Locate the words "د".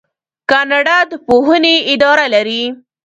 1.09-1.13